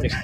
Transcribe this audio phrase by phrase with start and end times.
[0.00, 0.14] ってる。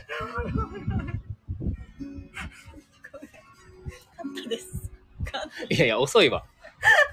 [5.68, 6.45] いやいや、遅いわ。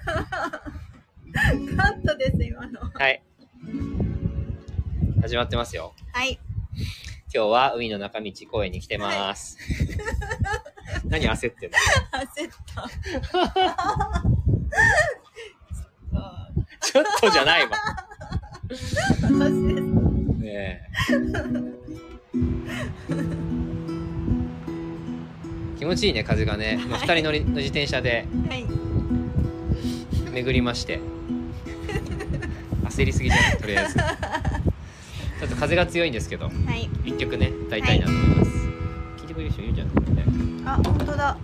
[0.06, 0.12] ト
[1.76, 2.80] カットです、今の。
[2.92, 3.22] はい。
[5.22, 5.94] 始まってますよ。
[6.12, 6.38] はい。
[7.34, 9.58] 今日は海の中道公園に来てます。
[11.06, 11.78] 何焦ってんの？
[12.12, 12.88] 焦った。
[16.80, 17.70] ちょっとじゃないわ。
[18.70, 19.80] 私です。
[20.44, 21.83] ねえ
[25.84, 26.78] 気持ちいいね、風がね。
[26.82, 28.64] 今二人乗りの自転車ではい。
[30.32, 30.98] 巡りまして。
[32.84, 33.58] 焦りすぎじゃない？
[33.58, 33.94] とりあえず。
[33.94, 36.88] ちょっと風が強いんですけど、はい。
[37.04, 38.50] 一曲ね、歌いたいなと思います。
[39.18, 40.24] 聞いてくれる人いるじゃん、これね。
[40.64, 41.36] あ、本当だ。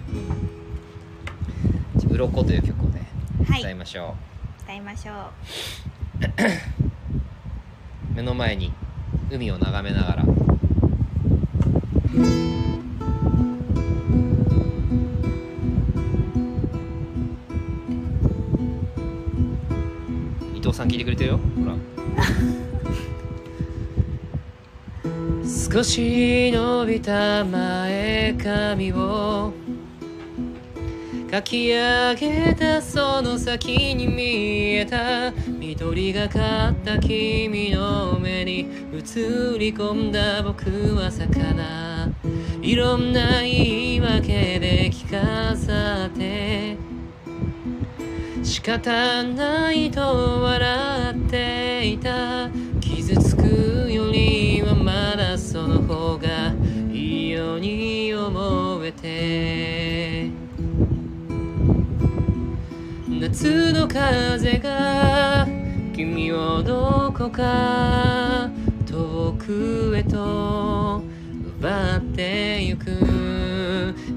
[2.08, 3.06] うろこという曲をね、
[3.46, 3.60] はい。
[3.60, 4.16] 歌いましょ
[4.62, 5.16] 歌いましょう。
[6.24, 6.30] う。
[8.16, 8.72] 目の前に
[9.30, 10.24] 海を眺めながら。
[20.72, 21.38] さん聞いてくれてるよ。
[21.38, 21.74] ほら。
[25.72, 29.52] 少し伸びた前髪を
[31.30, 35.30] かき上げたその先に見えた。
[35.46, 38.60] 緑がかった君の目に
[38.92, 42.10] 映り込んだ僕は魚。
[42.62, 46.89] いろんな言い訳で着飾って
[48.60, 52.50] 仕方ないと笑っていた。
[52.78, 56.52] 傷つくよりはまだその方が
[56.92, 60.30] いいように思えて。
[63.08, 65.48] 夏の風が
[65.96, 68.50] 君をどこか
[68.86, 71.02] 遠くへと
[71.62, 72.90] 奪ってゆく。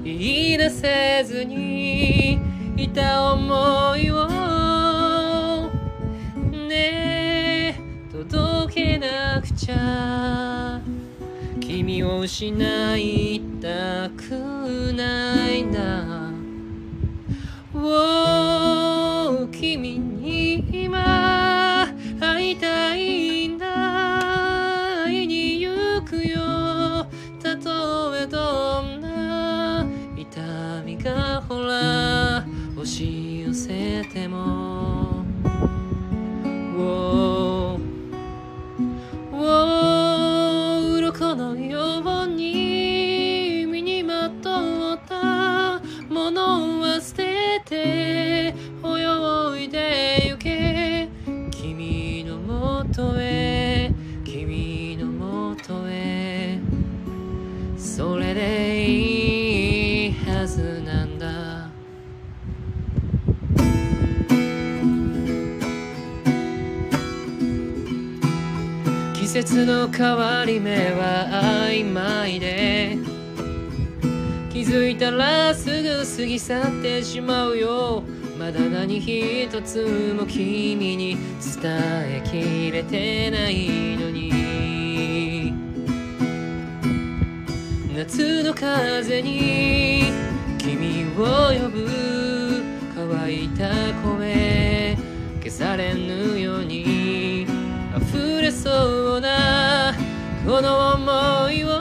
[0.04, 4.28] 言い出せずにいた思いを
[6.68, 7.80] ね
[8.12, 10.80] 届けなくちゃ。
[11.60, 16.04] 君を失いたくないんだ
[19.50, 21.86] 君に今
[22.20, 23.13] 会いたい
[32.84, 35.24] 押し寄せても。
[36.76, 37.80] Oh
[39.32, 45.80] お鱗のように身にまとった
[46.10, 51.08] ものは捨てて泳いで行け。
[51.52, 53.33] 君のもとへ
[69.44, 71.28] 節の変わり目は
[71.68, 72.96] 曖昧で
[74.50, 78.02] 気づいたらすぐ過ぎ去ってしまうよ。
[78.38, 81.18] まだ何一つも君に
[81.62, 85.52] 伝えきれてないのに。
[87.94, 90.04] 夏の風に
[90.56, 91.86] 君を呼ぶ
[92.94, 93.68] 乾いた
[94.02, 94.96] 声
[95.42, 97.03] 消されぬように。
[98.74, 99.94] ような
[100.44, 101.80] この想いを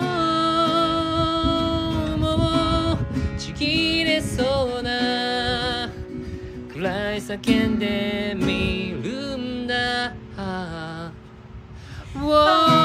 [2.17, 2.97] もう
[3.39, 5.89] ちぎれそうな
[6.71, 10.13] くらい叫んでみるんだ。
[12.25, 12.82] Oh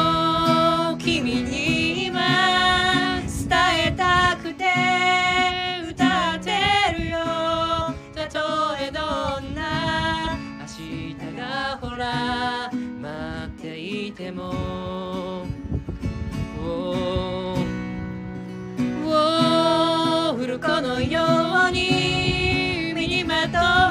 [23.51, 23.88] とう。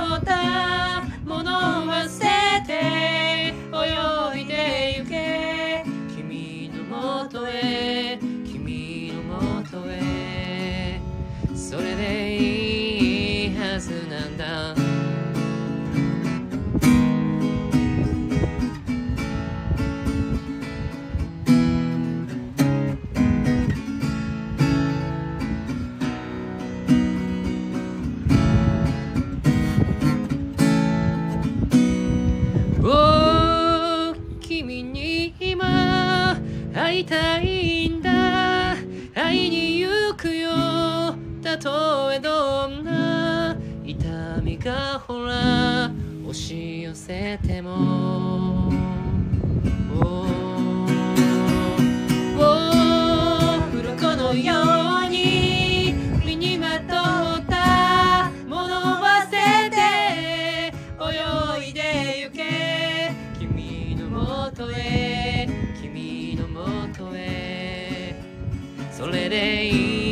[68.98, 70.07] それでいい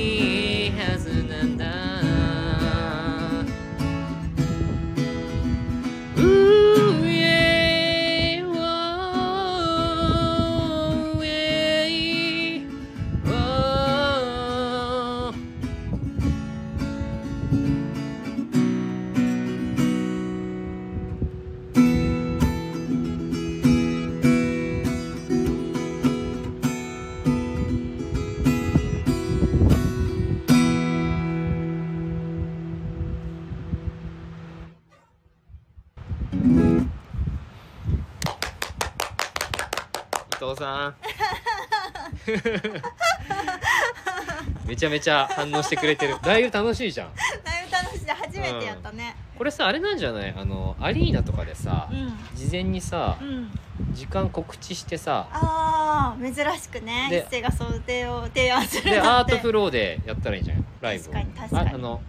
[44.76, 46.18] めちゃめちゃ反応してくれてる。
[46.22, 47.12] だいぶ楽しいじゃん。
[47.16, 47.22] だ
[47.62, 48.06] いぶ楽しい。
[48.10, 49.16] 初めてやったね。
[49.38, 50.34] これさあれなんじゃない？
[50.38, 52.18] あのアリーナとかでさうん。
[52.36, 53.50] 事前にさうん。
[53.94, 57.08] 時間告知してさああ珍しくね。
[57.10, 61.14] で一斉が想定を提案するでなんてアートフローでやったらいいんじゃないライブを。
[61.14, 61.70] 確かに確かに。
[61.70, 62.00] ああのやっ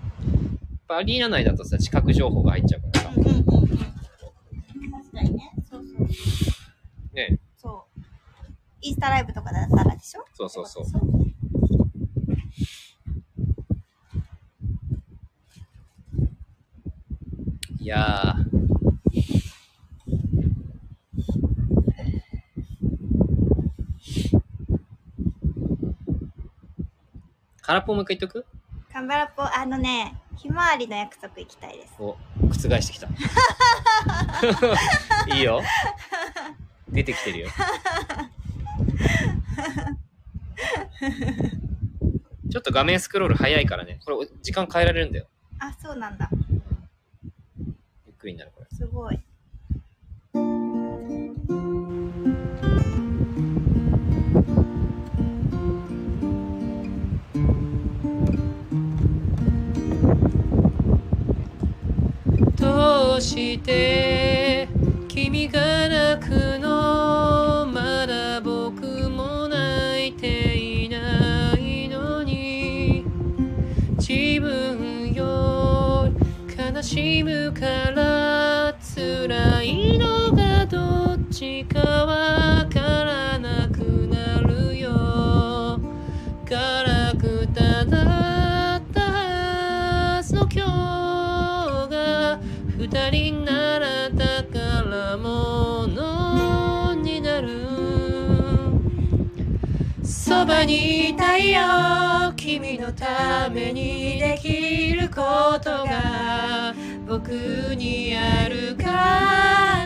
[0.88, 3.00] ぱアリーナ内だとさ視覚情報が入っちゃうから。
[3.02, 3.46] さうんうんうんうん。
[3.46, 5.52] 確かにね。
[5.70, 7.38] そうそうね。
[7.56, 8.00] そう。
[8.80, 10.24] インスタライブとかだったらでしょ？
[10.34, 10.84] そうそうそう
[17.86, 18.46] いやー。
[27.62, 28.44] 空っぽもう一回言っとく？
[28.92, 31.94] カンバラポあのねひまわりの約束行きたいです。
[32.00, 32.16] お
[32.48, 33.06] 覆してきた。
[35.32, 35.62] いいよ。
[36.88, 37.48] 出てきてるよ。
[42.50, 44.00] ちょっと画面スクロール早いからね。
[44.04, 45.28] これ時間変えられるんだよ。
[45.60, 46.28] あそうなんだ
[48.26, 48.66] ゆっくりになるこれ。
[48.76, 49.20] すごい。
[62.56, 64.68] どうして
[65.08, 67.15] 君が泣くの？
[81.36, 85.78] ちかわからなくなるよ。
[86.46, 92.40] ガラクタだったはずの今日が
[92.78, 97.66] 二人なら宝物になる。
[100.02, 102.32] そばにいたいよ。
[102.34, 106.74] 君のためにできることが
[107.06, 107.28] 僕
[107.74, 108.86] にあるか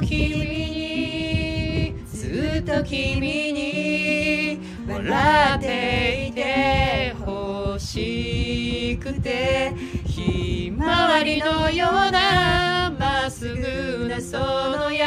[0.00, 9.72] 君にずっと君に笑っていて欲しくて
[10.06, 14.98] ひまわりのようなまっすぐなその優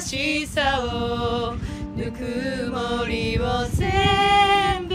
[0.00, 1.72] しさを。
[1.94, 4.94] ぬくもりを全部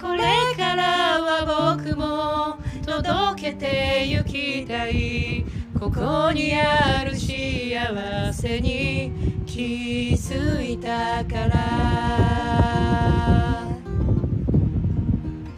[0.00, 5.41] これからは僕も届けてゆきたい。
[5.82, 9.10] ここにある幸せに
[9.44, 11.58] 気づいたから。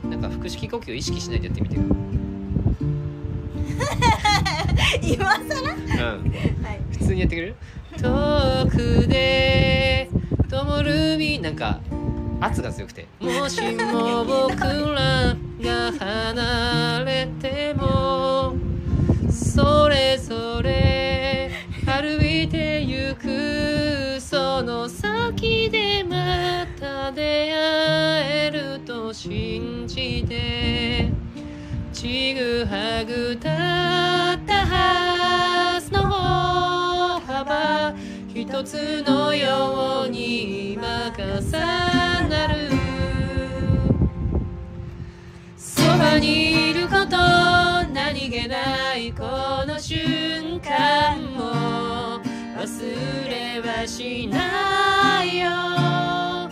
[0.09, 1.81] なんか腹式呼吸を意識しないでやってみてく
[5.03, 5.61] 今更？
[5.61, 6.33] うん。
[6.65, 6.81] はい。
[6.93, 7.57] 普通にやってくれる？
[8.01, 10.09] 遠くで
[10.49, 11.81] 灯るみなんか
[12.41, 13.07] 圧が強くて。
[13.21, 18.55] もしも僕らが離れても
[19.55, 21.49] それぞれ。
[21.87, 31.13] 歩いてゆくその先でまた出会えると信じて。
[31.93, 37.95] ちぐはぐだったはずの歩幅。
[38.35, 41.41] 一つのように今重
[42.29, 42.73] なる。
[45.57, 47.74] そばにいること。
[47.95, 49.23] 何気ないこ
[49.69, 52.21] の瞬間も
[52.59, 56.51] 忘れはしないよ。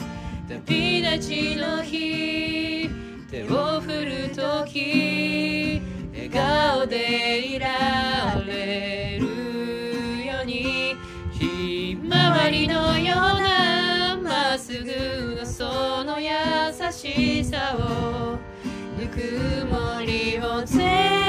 [0.49, 2.89] 旅立ちの日
[3.29, 5.83] 手を振るとき
[6.13, 10.95] 笑顔でいられるように。
[11.33, 16.31] ひまわりのようなまっすぐなその優
[16.93, 18.39] しさを。
[18.97, 21.22] ぬくもりを全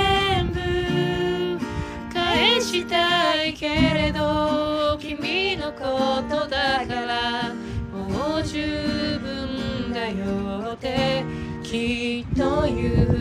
[2.73, 7.53] したいけれど君のことだから
[7.93, 11.23] もう十分だよって
[11.61, 13.12] きっと言う。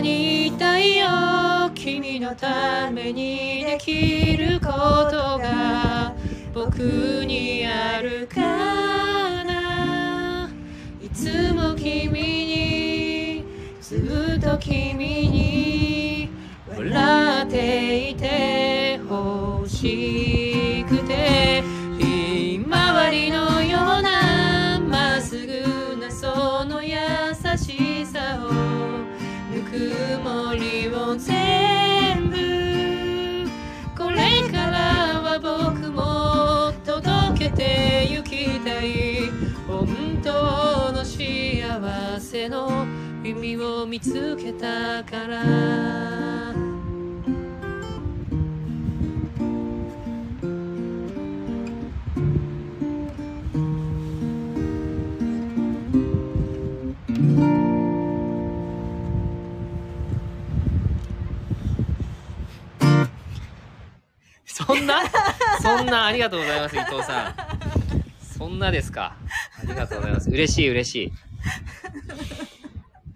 [0.00, 1.06] にいたいよ。
[1.74, 4.68] 君のためにできるこ
[5.10, 6.14] とが
[6.54, 6.78] 僕
[7.24, 8.40] にあるか
[9.44, 10.50] な。
[11.02, 13.44] いつも君に
[13.80, 16.28] ずっと君に
[16.76, 20.17] 笑っていてほしい。
[37.50, 39.30] てゆきたい。
[39.66, 39.86] 本
[40.22, 42.86] 当の幸せの
[43.22, 46.47] 意味を見つけたから。
[64.68, 65.00] そんな
[65.62, 67.34] そんなありがとうございます伊藤さん。
[68.38, 69.16] そんなですか。
[69.58, 70.28] ありがとうございます。
[70.28, 71.12] 嬉しい嬉しい。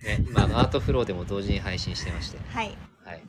[0.06, 2.38] ね今アートフローでも同時に配信してまして。
[2.49, 2.75] はい。
[3.04, 3.23] はい。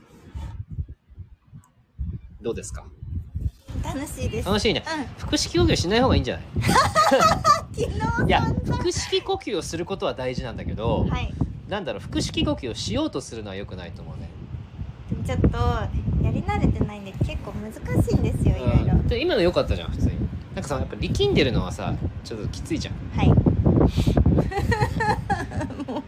[2.42, 2.86] どうですか？
[3.84, 4.48] 楽しいです。
[4.48, 4.84] 楽しいね。
[4.88, 5.06] うん。
[5.26, 6.46] 腹式呼吸しない方がいいんじゃない？
[8.26, 11.34] いや腹式呼吸をすることは大事なんだけど、はい。
[11.68, 14.30] なんだろう腹式呼吸をしようとするのは良くないと思うね。
[15.26, 15.48] ちょっと
[16.24, 19.18] やり慣れてないんで結構難しいんですよいろいろ。
[19.18, 20.14] 今の良かったじゃん普通に。
[20.56, 22.94] なんかさやっぱ力んでるのはさちょっときついじゃん。
[23.18, 23.28] はい。
[25.88, 26.04] もう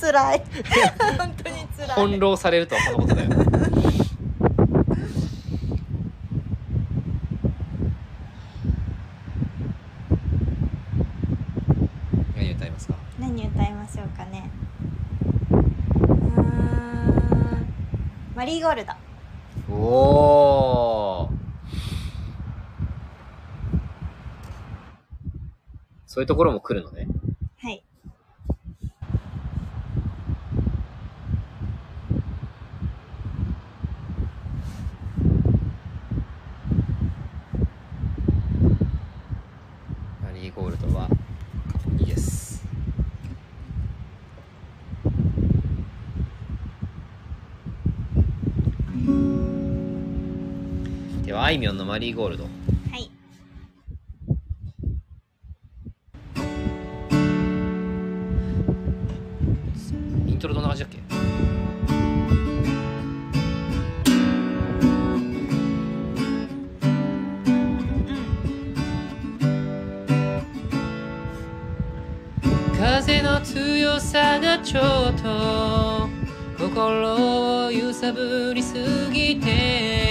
[0.00, 0.42] 辛い。
[1.18, 1.88] 本当に辛い。
[1.94, 3.30] 翻弄されるとはこのことだよ。
[12.36, 12.94] 何歌いますか？
[13.18, 14.50] 何歌いましょうかね
[15.50, 17.66] うーん
[18.42, 18.92] マリーゴールド。
[19.72, 21.30] おお
[26.06, 27.06] そういうところも来るのね。
[51.52, 52.50] いみょんのマリーゴールドは
[52.96, 53.10] い
[60.26, 60.98] イントロどんな感じだっけ
[72.78, 76.08] 風の強さがちょっと
[76.58, 78.74] 心を揺さぶりす
[79.12, 80.01] ぎて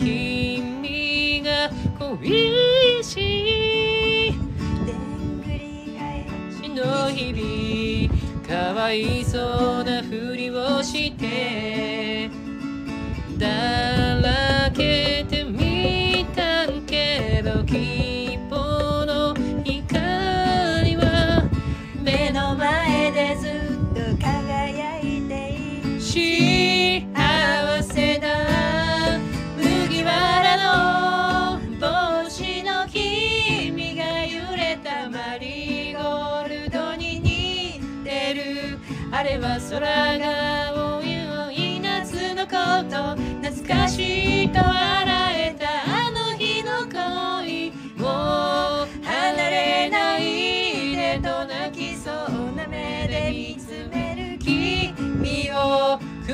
[0.00, 4.32] 君が恋しい。
[4.86, 6.68] でんぐり返し。
[6.70, 11.89] の日々かわいそうなふりをして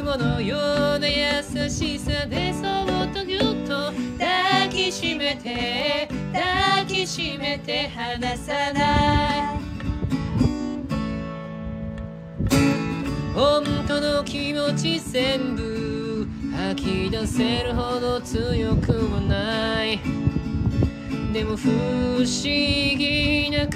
[0.07, 0.57] 雲のよ
[0.95, 9.59] うな優しさでそっとぎゅっと抱きしめて抱きしめて離さない。
[13.35, 19.99] 本当の気持ち全部吐き出せるほど強くもない。
[21.33, 23.67] でも不思議な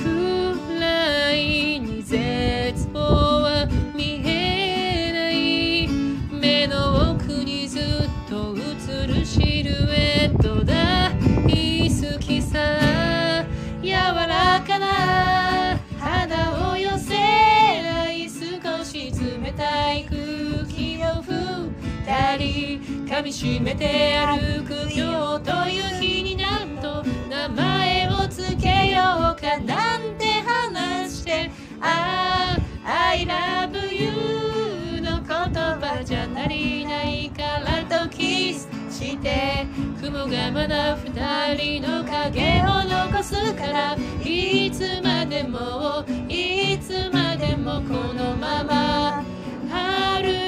[23.31, 31.49] みしめて歩く今日という日になんと名前をつけようかなんて話して
[31.81, 39.65] ああ I love you の言葉じゃ足りないからとキスして
[40.01, 49.25] 雲がまだ二人の影を残すからいつまでもいつまでもこのまま。
[49.71, 50.40] 遥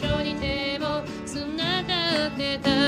[0.00, 2.79] 所にでもつながってた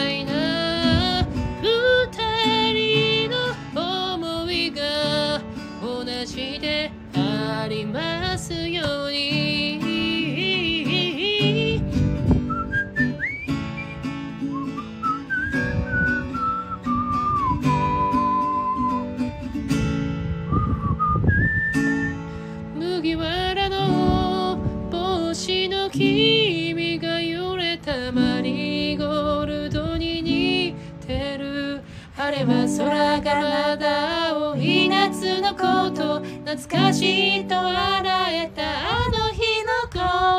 [36.55, 39.89] 懐かしいと笑えたあの日の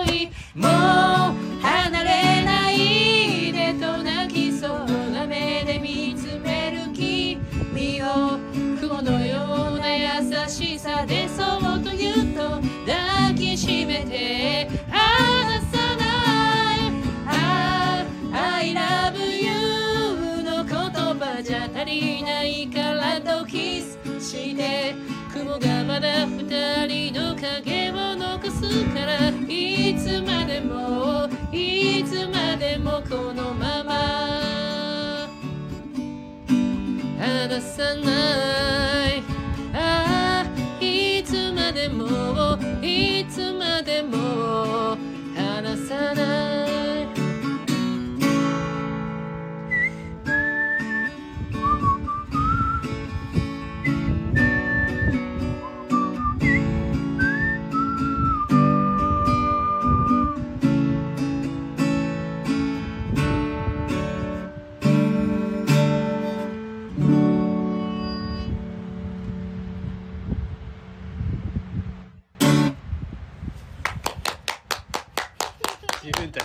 [0.06, 0.28] 恋。
[0.54, 7.40] もう離れないでと泣きそうな目で見つめる君
[8.04, 8.38] を
[8.80, 16.94] 雲のような優しさでそっとぎゅっと抱きしめて離さない
[18.32, 25.03] I love you の言葉じゃ足りないからとキスして
[25.60, 28.62] がまだ二人の影を残す
[28.94, 35.30] からいつまでもいつまでもこのまま。
[37.20, 39.24] 離さない。
[39.74, 44.98] ああいつまでもいつまでも
[45.36, 46.53] 離さない。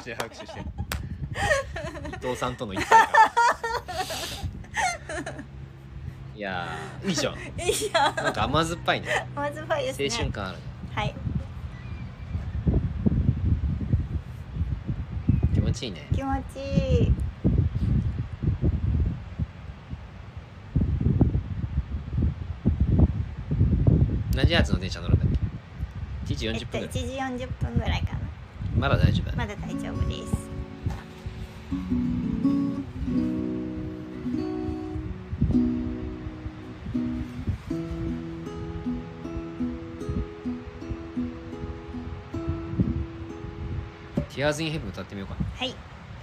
[0.09, 0.61] 自分たちで拍手して。
[0.61, 3.09] 伊藤さんとの一体感
[6.35, 7.09] いやー。
[7.09, 7.35] いいじゃん。
[7.35, 7.37] い
[7.93, 8.13] や。
[8.23, 9.07] なんか甘酸っぱいね。
[9.07, 9.13] で
[9.93, 10.09] すね。
[10.11, 10.59] 青春感ある。
[10.95, 11.15] はい。
[15.55, 16.09] 気持ちいいね。
[16.15, 17.13] 気持ちいい。
[24.35, 25.29] 何時発の電車乗るんだっ
[26.27, 26.99] け？1時えっ40と1分ぐらい、時
[27.45, 28.28] 40分ぐらいかな
[28.79, 30.49] まだ大丈夫まだ大丈夫です。
[44.29, 45.43] Tears in Heaven 歌ってみようか。
[45.43, 45.79] なはい行っ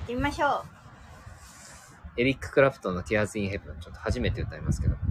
[0.07, 2.21] てみましょう。
[2.21, 4.95] エリック・クラプトンの Tears in Heaven ちょっと初めて歌いますけど「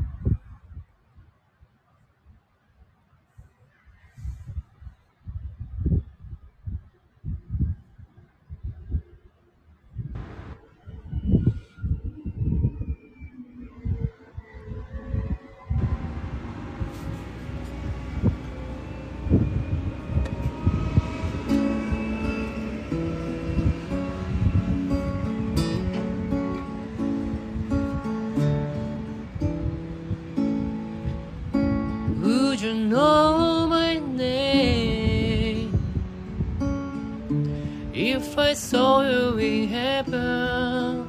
[32.75, 35.73] know my name
[37.95, 41.07] if I saw you in heaven?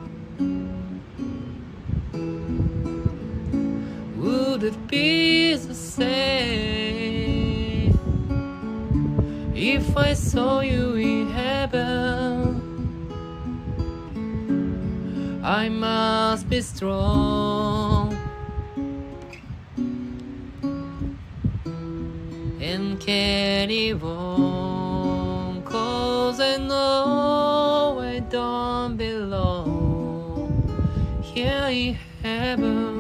[4.18, 6.86] Would it be the same
[9.56, 12.62] If I saw you in heaven,
[15.44, 17.95] I must be strong
[24.04, 25.62] on.
[25.64, 30.52] Cause I know I don't belong
[31.22, 32.95] here in heaven.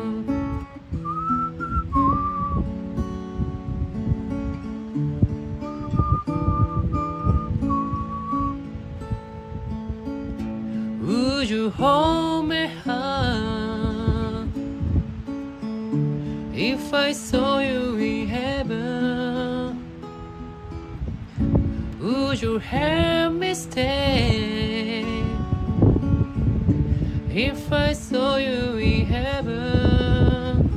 [22.59, 25.03] You me stay
[27.29, 30.71] if I saw you in heaven?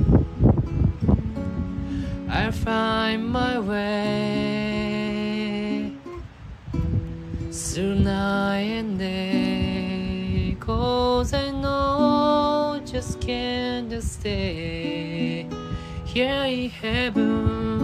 [2.29, 4.73] I'll find my way
[7.49, 15.47] through night and day Cause I know just can't stay
[16.03, 17.78] here in heaven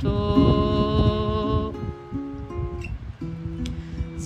[0.00, 1.72] to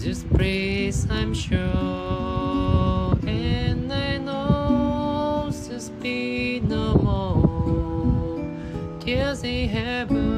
[0.04, 1.58] This place I'm sure,
[3.26, 8.38] and I know this be no more.
[9.00, 10.34] Tears in heaven.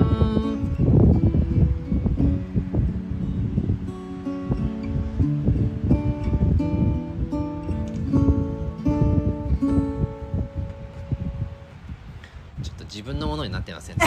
[12.63, 14.07] ちょっと自分のものになってませんね。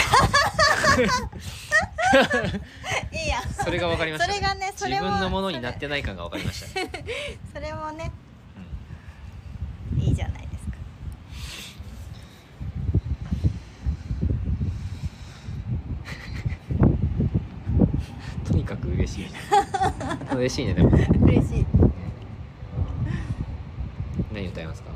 [3.13, 4.73] いいやそれが分かりました、それがね。
[4.75, 4.95] それ。
[4.99, 6.89] も自分のものになってない感が分かりました、ね
[7.53, 8.11] それもね。
[9.95, 10.01] うん。
[10.01, 10.73] いいじゃないですか。
[18.51, 19.27] とにかく嬉しい
[20.35, 20.89] 嬉しいねでも。
[20.89, 21.65] 嬉しい。
[24.33, 24.89] 何歌いますか？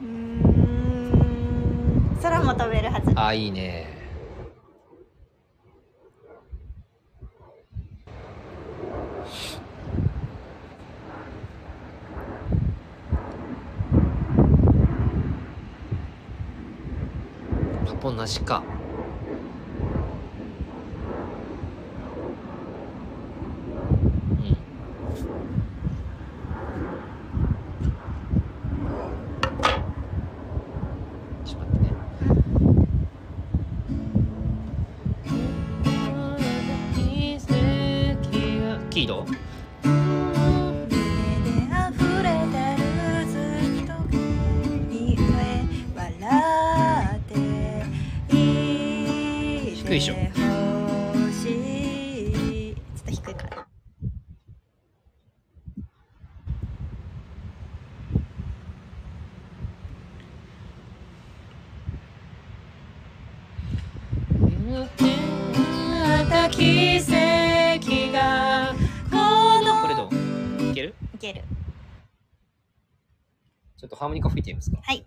[0.00, 2.18] うーん。
[2.22, 3.12] 空も飛べるはず。
[3.14, 3.95] あいいね
[18.06, 18.75] ポンなしか。
[73.96, 74.78] とハーモニカ吹いてみますか。
[74.82, 75.04] はい。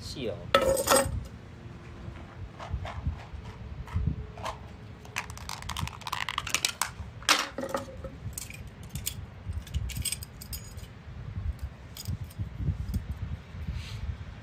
[0.00, 0.34] しいよ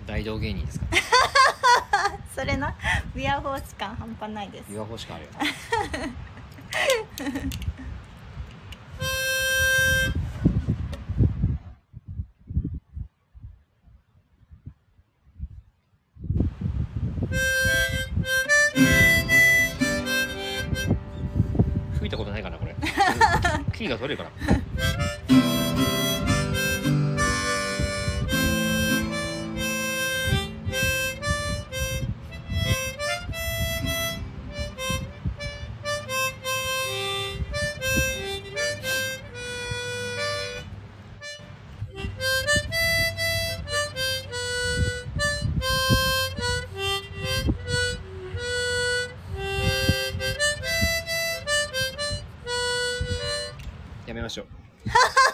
[0.06, 0.86] 大道芸人ですか
[2.34, 2.74] それな。
[3.14, 4.72] ビアホース感半端ないです。
[4.72, 5.32] 岩法しかあるよ
[23.98, 24.57] 取れるから。
[54.38, 55.27] しょう。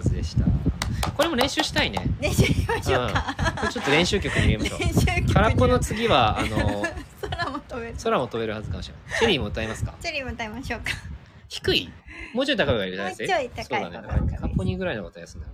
[0.00, 0.44] ーズでした。
[1.10, 2.04] これも練習したいね。
[2.20, 3.34] 練習しましょうか、
[3.64, 5.32] うん、ちょっと練習曲に入れましょう。
[5.32, 6.84] 空っぽの次はあの
[7.20, 7.94] 空も飛べる。
[8.02, 9.18] 空も飛べるはずかもしれない。
[9.18, 9.94] チェリーも歌いますか？
[10.00, 10.86] チェリーも歌いましょうか。
[11.48, 11.92] 低い？
[12.34, 13.28] もうちょい高い方がいいですね。
[13.28, 14.02] もうちょい高い方がいい。
[14.02, 14.38] そうだね。
[14.40, 15.44] カポニーぐらいのことですね。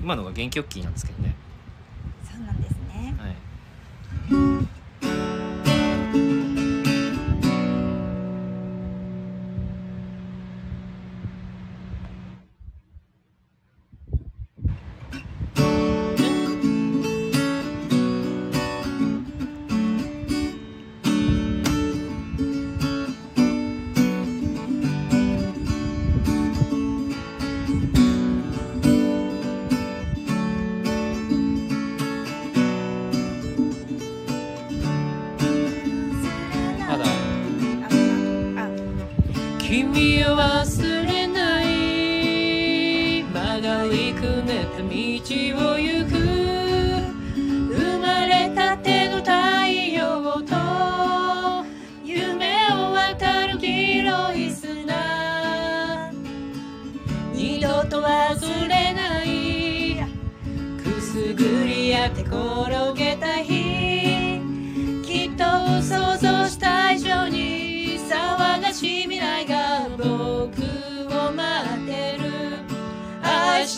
[0.00, 1.34] 今のが元気原曲キーなんですけどね。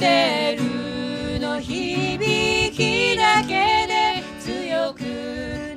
[0.00, 5.00] 愛してるの響きだけで強く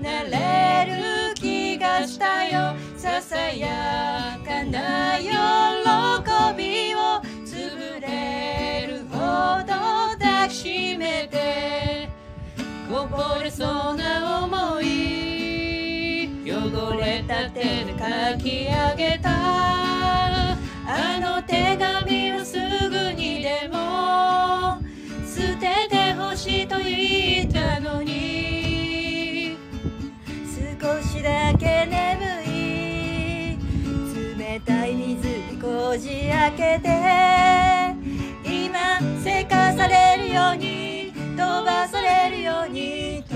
[0.01, 2.73] なれる気がしたよ。
[2.97, 5.27] ささやかな喜
[6.57, 9.17] びを潰れるほ
[9.61, 9.73] ど
[10.17, 12.09] 抱きしめて。
[12.89, 19.29] こぼれそうな想い汚れた手で書き上げた。
[20.85, 22.57] あの手紙をす
[23.43, 24.79] でも
[25.27, 29.57] 捨ててほしいと言ったのに。
[30.81, 33.57] 少しだけ眠い。
[34.39, 36.87] 冷たい水にこじ開けて。
[38.45, 43.25] 今せかされるように飛ばされるように。
[43.27, 43.35] 通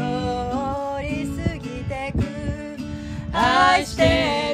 [1.01, 2.23] り過ぎてく。
[3.33, 4.46] 愛して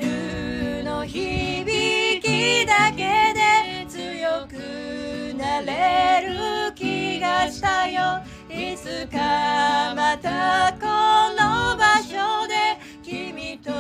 [5.66, 8.22] れる気がしたよ。
[8.50, 10.86] いつかまたこ
[11.40, 13.72] の場所で君と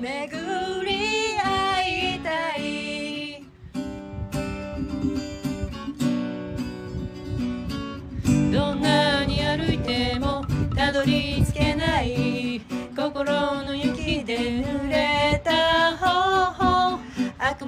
[0.00, 3.44] 巡り会いたい。
[8.52, 12.62] どんなに歩いてもたどり着けない
[12.96, 14.64] 心の雪で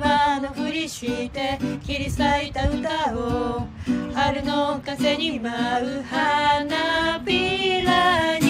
[0.01, 3.67] 悪魔のふりして切り裂いた歌を
[4.15, 8.50] 春の風に舞う花びらに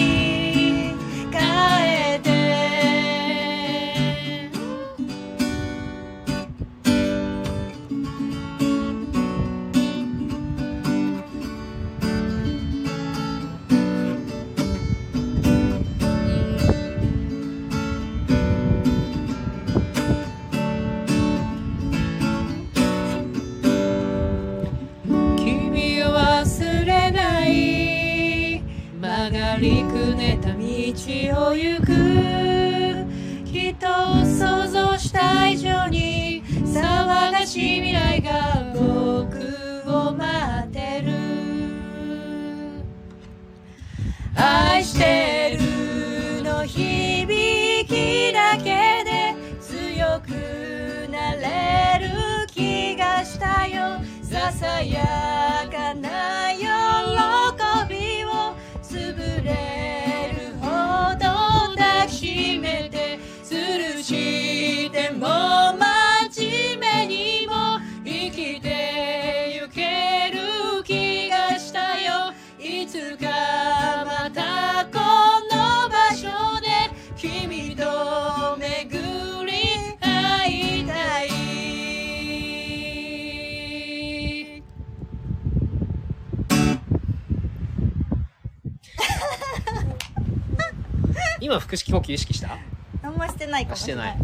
[91.71, 92.57] 腹式呼吸意識した？
[93.01, 93.75] 何もしてないかも。
[93.77, 94.17] しれない。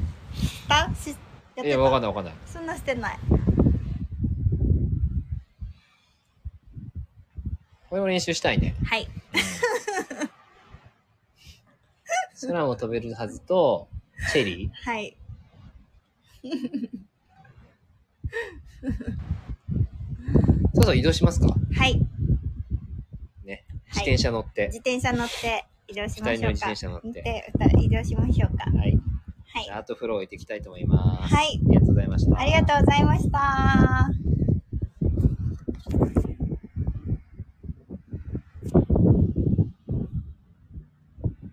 [0.68, 0.96] あした？
[0.96, 1.18] しやっ
[1.56, 1.68] てた？
[1.68, 2.34] いやわかんないわかんない。
[2.46, 3.20] そんなしてない。
[7.90, 8.76] これも練習したいね。
[8.84, 9.08] はい。
[12.42, 13.88] 空も飛べるはずと
[14.34, 14.92] チェリー？
[14.92, 15.16] はい。
[20.74, 21.48] そろそろ移動しますか？
[21.48, 21.98] はい。
[23.46, 23.64] ね。
[23.88, 24.68] 自転車乗って。
[24.68, 27.00] 自転車乗って移動しましょうか。
[27.04, 28.66] 乗って歌移動しましょうか。
[28.66, 29.00] はい。
[29.54, 31.34] はい、アートフロー置いていきたいと思います。
[31.34, 31.60] はい。
[31.66, 32.40] ありがとうございました。
[32.40, 34.12] ありがとうございました。